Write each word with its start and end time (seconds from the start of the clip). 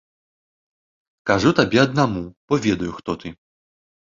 Кажу 1.31 1.49
табе 1.61 1.79
аднаму, 1.85 2.25
бо 2.49 2.53
ведаю, 2.67 2.91
хто 2.99 3.11
ты. 3.25 3.29